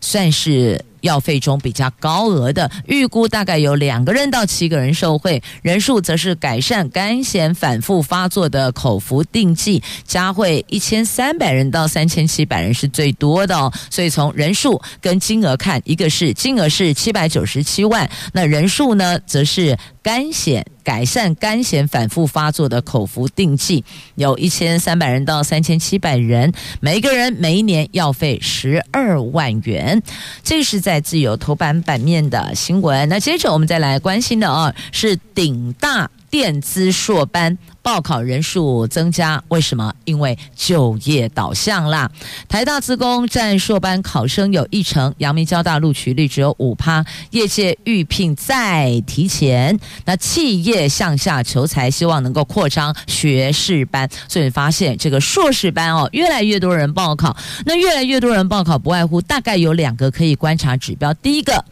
[0.00, 0.84] 算是。
[1.02, 13.72] 药费中比较高额的，预估大概有两个人到七个人受惠，人数则是改善肝痫反复发作的口服定剂，加惠一千三百人到三千七百人是最多的哦。
[13.90, 19.76] 所以从人数跟金额看，一个是金额是七百九十七万，那人数呢，则是。
[20.02, 23.84] 肝痫改善肝痫反复发作的口服定剂，
[24.14, 30.02] 有一千三百人到三千七百人，每一个人每一年药费十二万元。
[30.42, 33.06] 这是在自由头版版面的新闻。
[33.10, 36.10] 那接着我们再来关心的啊，是顶大。
[36.30, 39.92] 电资硕班报考人数增加，为什么？
[40.04, 42.10] 因为就业导向啦。
[42.48, 49.76] 台大资工占硕班考生有一成，阳明交大录取率只有五趴，业界预聘再提前。
[50.04, 57.36] 那企业向下求才，希望能够扩张学士班，所以发现这个硕士班哦，越来越多人报考。
[57.64, 61.64] 那越来越多人报考，不外乎大概有两个可以观察指标，第一个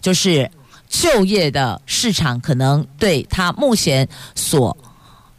[0.00, 0.50] 就是。
[0.98, 4.74] 就业的市场可能对他目前所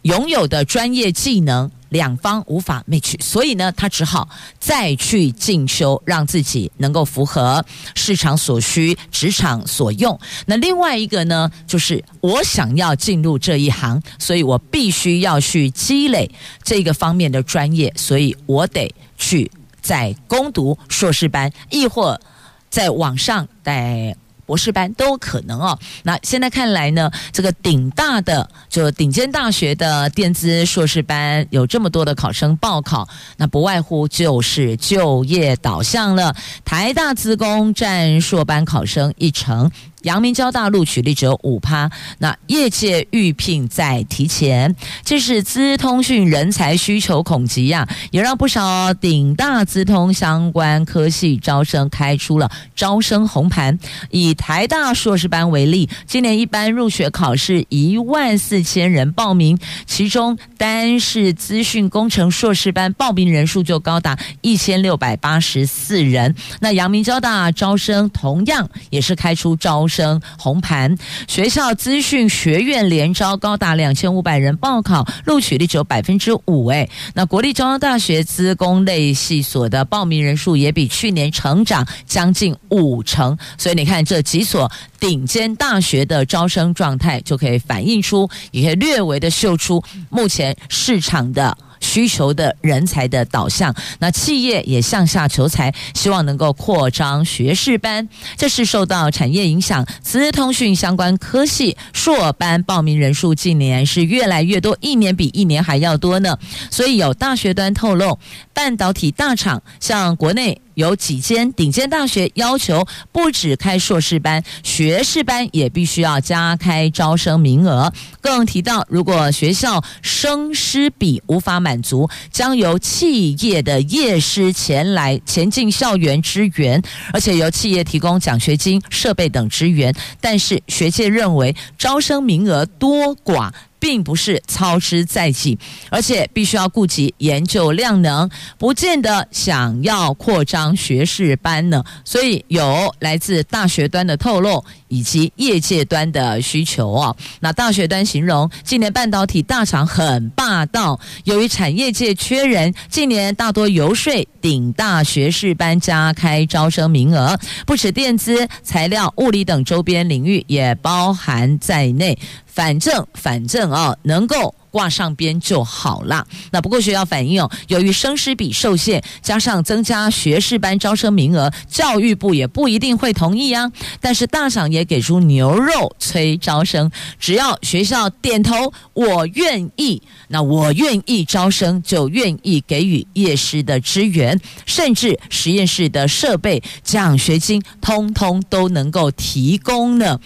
[0.04, 4.30] 拥有的专业技能两方无法 match，所以呢，他只好
[4.60, 10.18] 再去进修，让自己能够符合市场所需、职场所用。
[10.46, 16.30] 那另外一个呢，就是我想要进入这一行，所以我必须要去积累
[16.62, 19.52] 这个方面的专业，所以我得去
[19.82, 22.22] 再攻读硕士班，亦或
[22.70, 24.16] 在网上带。
[24.48, 25.78] 博士班都可能哦。
[26.02, 36.36] 那现在看来呢，这个顶大的就顶尖大学的电子硕士班有这么多的考生报考，那不外乎就是就业导向了。
[36.66, 39.70] 台大资工占硕班考生一成。
[40.08, 53.78] 阳明交大录取率只有五趴，那业界预聘在提前，这是资通讯人才需求恐急呀、也让不少顶大资通相关科系招生开出了招生红盘。
[54.10, 66.34] 以台大硕士班为例，今年一般入学考试一万四千人报名，其中单是资讯工程硕士班报名人数就高达一千六百八十四人。
[66.62, 69.97] 那阳明交大招生同样也是开出招生。
[69.98, 70.96] 生红盘，
[71.28, 76.68] 学校资讯学院连招高达两千五百人报考，录取率只有百分之五。
[76.68, 91.58] 哎，那国立中央大学资工类系所的报名人数也比去年成长将近五成，所以你看这几所顶尖大学的招生状态，就可以反映出，也可以略微的秀出目前市场的。
[91.80, 98.08] 需求的人才的导向，那企业也向下求才，希望能够扩张学士班。
[98.36, 106.38] 这是受到产业影响，资通讯相关科系硕班报名人数近年是越来越多，一年比一年还要多呢。
[106.70, 108.20] 所以有大学端透露，
[108.54, 110.62] 半导体大厂向国内。
[110.78, 117.92] 有几间顶尖大学要求不只开硕士班，学士班也必须要加开招生名额。
[118.22, 126.80] 更提到，如果学校生师比无法满足，将由企业的业师前来前进校园支援，
[127.12, 129.92] 而且由企业提供奖学金、设备等支援。
[130.22, 133.52] 但是学界认为，招生名额多寡。
[133.80, 135.58] 并不是操之在即，
[135.90, 141.84] 而且必须要顾及研究量能，不见得想要扩张学士班呢。
[142.04, 147.16] 所以有来自大学端的透露，以及业界端的需求哦。
[147.40, 162.18] 那大学端形容，今年半导体大厂很霸道，由于产业界缺人，近年大多游说顶大学士班加开招生名额，不止电资、材料、物理等周边领域也包含在内。
[162.46, 166.26] 反正，反正啊，能够挂上边就好了。
[166.52, 173.72] 那不过学校反映哦，由于生师比受限，加上增加学士班招生名额，教育部也不一定会同意啊。
[174.00, 190.20] 但是大厂也给出牛肉催招生，只要学校点头，我愿意，那我愿意招生，就愿意给予夜师的支援，甚至实验室的设备、奖学金，通通都能够提供呢。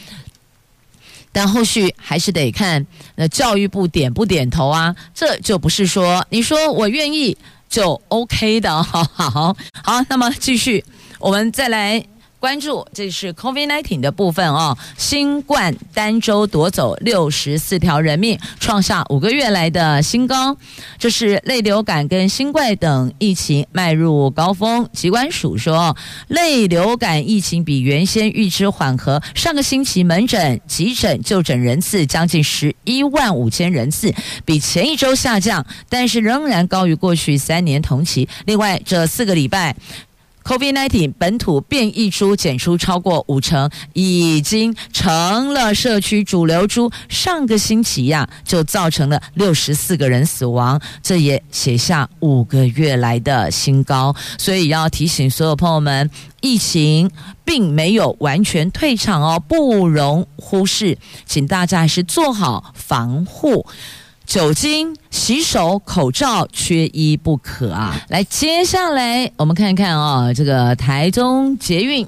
[1.31, 7.37] 但后续还是得看那教育部点不点头啊，这就不是说你说我愿意
[7.69, 8.83] 就 OK 的。
[8.83, 10.83] 好好好，那么继续，
[11.19, 12.05] 我们再来。
[12.41, 14.75] 关注，这是 COVID-19 的部分哦。
[14.97, 20.57] 新冠单周夺走六十四条人命，创下五个月来的新高。
[20.97, 24.89] 这是类流感跟新冠等疫情迈入高峰。
[24.91, 25.95] 疾管署说，
[26.29, 29.21] 类流感疫情比原先预知缓和。
[29.35, 34.11] 上个星期门诊、急诊就诊人次将近十一万五千人次，
[34.43, 38.27] 比前一周下降，但是仍然高于过去三年同期。
[38.47, 39.75] 另外，这四个礼拜。
[40.43, 46.91] COVID-19 本土变异株检出超过五成，已经成了社区主流株。
[47.09, 54.15] 上个星期呀、就造成了六十四个人死亡，这也写下五个月来的新高。
[54.37, 56.09] 所以要提醒所有朋友们，
[56.41, 57.09] 疫情
[57.45, 63.65] 并没有完全退场哦，不容忽视，请大家还是做好防护。
[64.31, 67.99] 酒精、洗手、口罩缺一不可啊！
[68.07, 72.07] 来，接下来我们看一看啊，这个台中捷运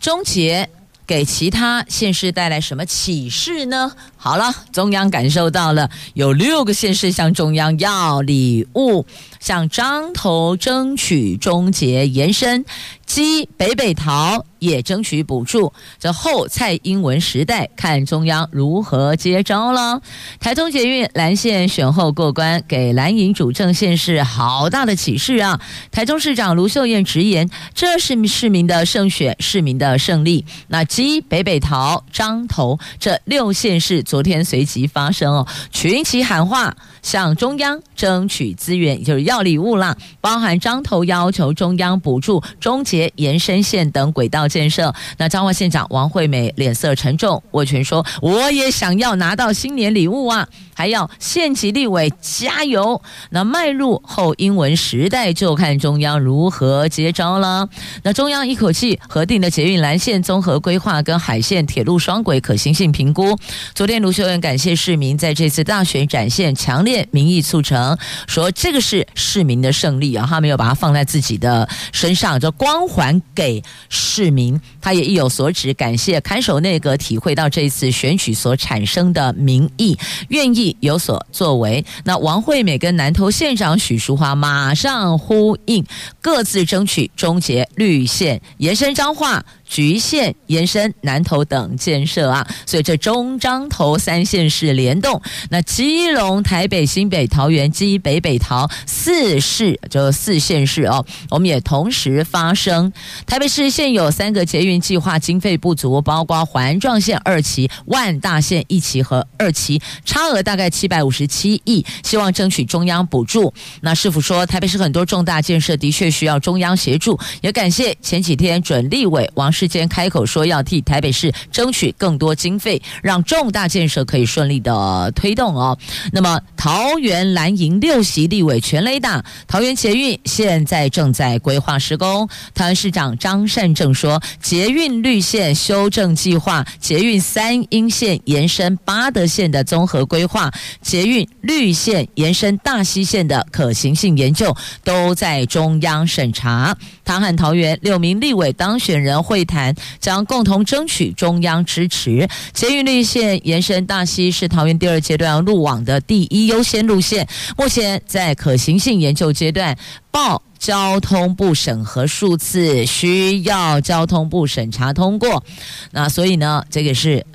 [0.00, 0.68] 终结
[1.06, 3.92] 给其他县市带来什么启示呢？
[4.24, 9.04] 好了，中央感受到了，有六个县市向中央要礼物，
[9.40, 12.64] 向彰头争取终结延伸。
[13.04, 20.00] 基北北桃也争取补助，这后蔡英文时代看中央如何接招了。
[20.40, 25.60] 台中捷运蓝线选后过关，给蓝营主政县市好大的启示啊！
[25.90, 30.46] 台中市长卢秀燕直言，这是市民的胜选，市民的胜利。
[30.68, 36.76] 那基北北桃彰头这六县市昨天随即发生哦，群起喊话。
[37.00, 39.96] 向中央争取资源，也就是要礼物啦。
[40.20, 44.94] 包含张头要求中央补助终结延伸线等轨道建设。
[45.16, 53.02] 那彰化县长王惠美脸色沉重，握拳说：“我也想要拿到新年礼物啊！”还要县级立委加油。
[53.30, 57.68] 那迈入后英文时代，就看中央如何接招了。
[58.04, 63.36] 那中央一口气核定的捷运蓝线综合规划跟海线铁路双轨可行性评估。
[63.74, 67.96] 昨天卢秀燕感谢市民在这次大选展现强烈民意促成，
[68.26, 74.60] 说这个是市民的胜利啊，他没有把它放在自己的身上，就光环给市民。
[74.80, 79.96] 他也意有所指，感谢看守内阁体会到这次选举所产生的民意，
[80.28, 80.76] 愿意。
[80.80, 85.84] 有所作为，那王惠美跟南投县长许淑华马上呼应，
[86.20, 89.44] 各自争取终结绿线延伸彰化。
[89.72, 102.92] 局限延伸南投等建设啊，所以这中彰投三县市联动，那基隆、台北、新北、桃园、基北北桃四市就四县市哦，我们也同时发声。
[103.26, 113.54] 台北市现有三个捷运计划经费不足，包括环状线二期、万大线一期和二期，差额大概七百五十七亿，希望争取中央补助。
[113.80, 125.78] 那市府说，台北市很多重大建设的确需要中央协助，也感谢前几天准立委王之间开口说要替台北市争取更多经费，让重大建设可以顺利的推动哦。
[126.10, 132.28] 那么桃园蓝营六席立委全雷打，桃园捷运现在正在规划施工。
[132.52, 140.50] 桃园市长张善政说，捷运绿线修正计划、捷运三莺线延伸八德线的综合规划、
[140.80, 146.76] 捷运绿线延伸大溪线的可行性研究都在中央审查。
[147.04, 152.28] 唐汉桃园六名立委当选人会谈，将共同争取中央支持。
[152.52, 157.26] 捷运绿线延伸大溪是桃园第二阶段路网的第一优先路线，
[157.56, 159.76] 目前在可行性研究阶段，
[160.10, 165.42] 报交通部审核数次，需要交通部审查通过。
[165.90, 167.26] 那所以呢，这个是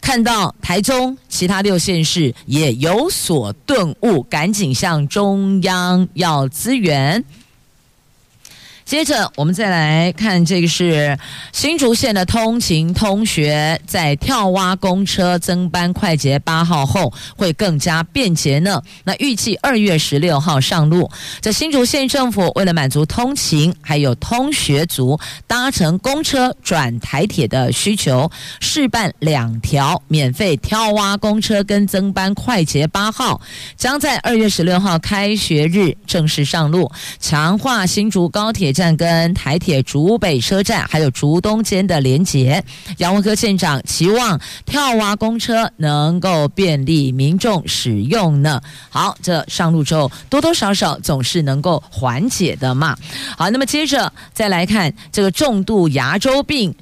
[0.00, 7.24] 看到台中其他六县市也有所顿悟，赶紧向中央要资源。
[8.86, 11.18] 接着我们再来看这个是
[11.52, 18.80] 新竹县的通勤通学，在跳蛙公车增班快捷八号后会更加便捷呢。
[19.02, 21.10] 那预计二月十六号上路。
[21.40, 25.18] 在新竹县政府为了满足通勤还有通学族
[25.48, 28.30] 搭乘公车转台铁的需求，
[28.60, 33.40] 试办两条免费跳蛙公车跟增班快捷八号，
[33.76, 38.75] 将在二月十六号开学日正式上路，强化新竹高铁。
[38.76, 42.62] 站跟台铁竹北车站还有竹东间的连接，
[42.98, 48.60] 杨文科县长期望跳蛙公车能够便利民众使用呢。
[48.90, 52.96] 好，这上路之后多多少少总是能够缓解的嘛。
[53.38, 56.74] 好，那么接着再来看这个重度牙周病。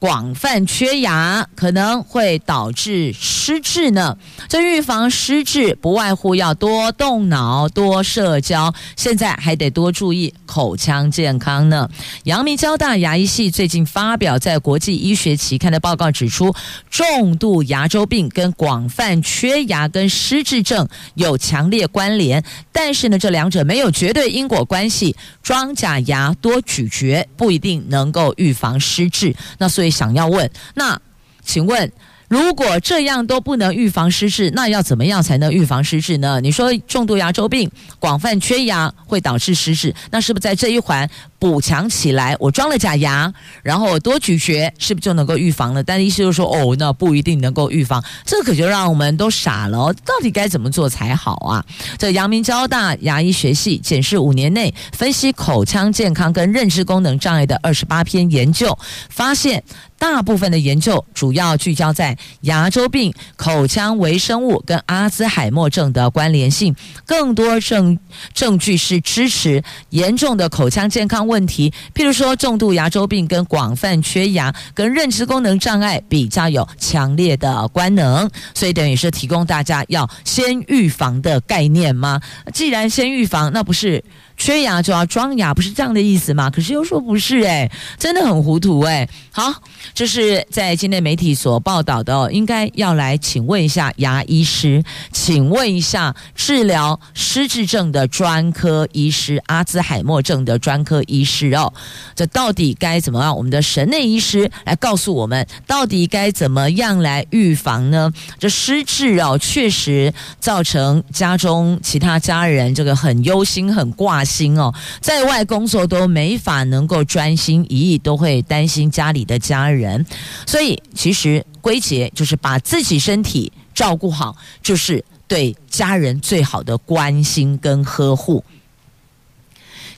[0.00, 4.16] 广泛缺牙可能会导致失智呢。
[4.48, 11.86] 这预防失智，不外乎要多动脑、多社交，现在还得多注意口腔健康呢。
[12.24, 16.54] 阳明交大牙医系最近发表在国际医学期刊的报告指出，
[16.88, 22.42] 重度牙周病跟广泛缺牙跟失智症有强烈关联，
[22.72, 25.14] 但是呢，这两者没有绝对因果关系。
[25.42, 29.36] 装假牙、多咀嚼不一定能够预防失智。
[29.58, 29.89] 那所以。
[29.90, 31.00] 想要问，那
[31.44, 31.90] 请问，
[32.28, 36.40] 如果这样都不能预防失智，那要怎么样才能预防失智呢？
[36.40, 41.08] 你说重度牙周病、广泛缺牙会导致失智，那是不是在这一环？
[41.40, 43.32] 补强起来，我装了假牙，
[43.62, 45.82] 然后我多咀嚼，是不是就能够预防了？
[45.82, 49.92] 但意思就是说，哦，那不一定能够预防，这可就让我们都傻了。
[50.04, 51.64] 到底该怎么做才好啊？
[51.98, 58.78] 这阳明交大牙医学系检视五年内分析口腔健康跟认知功能障碍的二十八篇研究，
[59.08, 59.64] 发现
[59.98, 66.76] 大部分的研究主要聚焦在牙周病、口腔微生物跟阿兹海默症的关联性，
[67.06, 67.98] 更多证
[68.34, 82.20] 证据是支持严重的口腔健康问题，譬如说重度牙周病跟广泛缺牙跟认知功能障碍比较有强烈的关能，所以等于是提供大家要先预防的概念吗？
[82.52, 84.02] 既然先预防，那不是？
[84.40, 86.48] 缺牙就要装牙，不是这样的意思吗？
[86.48, 89.06] 可是又说不是，哎，真的很糊涂，哎。
[89.32, 89.52] 好，
[89.94, 94.82] 这是在今天媒体所报道的哦，应该要来请问一下牙医师，
[95.12, 101.70] 请问一下治疗失智症的专科医师，阿兹海默症的专科医师哦，
[102.16, 103.36] 这到底该怎么样？
[103.36, 108.10] 我们的神内医师来告诉我们，到底该怎么样来预防呢？
[108.38, 114.29] 这失智哦，确实造成家中其他家人这个很忧心、很挂心。
[114.30, 120.06] 心哦，在外工作都没法能够专心一意，都会担心家里的家人，
[120.46, 128.44] 所以其实归结就是把自己身体照顾好，就是对家人最好的关心跟呵护。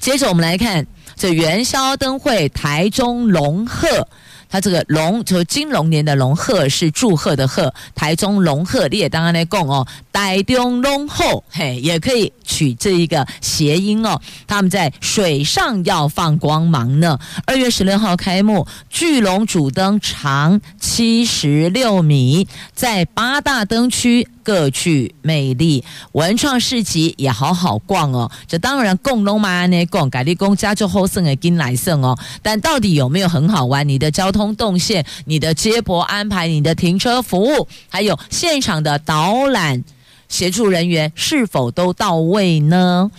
[0.01, 4.09] 接着我们来看这元宵灯会，台中龙鹤。
[4.53, 7.73] 它这个龙就是金龙年的龙，鹤是祝贺的贺。
[7.95, 14.21] 台中龙鹤，你也当然来供哦，台中龙后，嘿，也可以取这一个谐音哦。
[14.47, 17.19] 他们在水上要放光芒呢。
[17.47, 24.29] 二月十六号开幕，巨龙主灯长七十六米，在八大灯区。
[24.43, 25.83] 各具魅力，
[26.13, 28.31] 文创市集也好好逛哦。
[28.47, 32.19] 这当然共龙嘛呢共，改立公家就后胜的金来胜哦。
[32.43, 33.89] 但到底有没有很好玩？
[33.89, 39.83] 你的交通动线、你的接驳安排、你的停车服务，还有现场的导览
[40.29, 43.11] 协助人员是否都到位呢？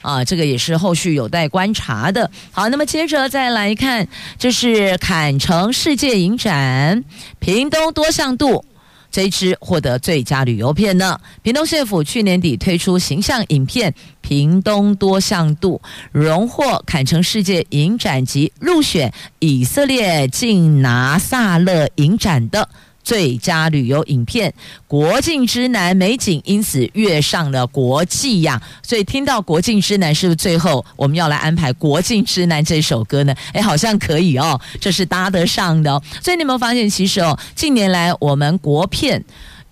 [0.00, 2.28] 啊，这个也是后续有待观察的。
[2.50, 7.04] 好，那么接着再来看，这是坎城世界影展，
[7.38, 8.64] 屏东多向度。
[9.12, 11.20] 这一支获得最佳旅游片呢。
[11.42, 13.92] 屏东县府去年底推出形象影片
[14.22, 22.68] 《屏东多向度》，荣获坎城世界影展及入选以色列近拿萨勒影展的。
[23.02, 24.50] 最佳旅游影片
[24.86, 33.34] 《国境之南》美景因此跃上了国际呀，所以听到《国境之南》是不是最后我们要来安排《国境之南》这首歌呢？
[33.52, 36.02] 哎，好像可以哦，这是搭得上的哦。
[36.22, 39.24] 所以你有没有发现，其实哦，近年来我们国片。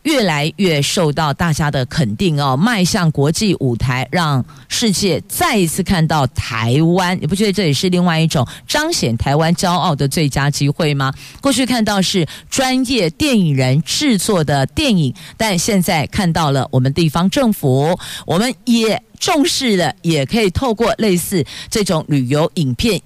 [0.02, 7.18] 越来越受到大家的肯定哦，迈向国际舞台，让世界再一次看到台湾。
[7.20, 11.12] 你不觉得这也是另外一种彰显台湾骄傲的最佳机会吗？
[11.40, 23.00] 过去看到是专业电影人制作的电影，但现在看到了我们地方政府，我们也重视了，也可以透过类似这种旅游影片。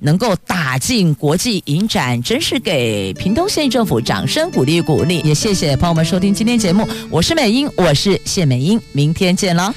[0.00, 5.20] 能够打进国际影展，真是给屏东县政府掌声鼓励鼓励。
[5.20, 9.72] 也谢谢朋友们收听今天节目，我是美英，我是谢美英，明天见喽。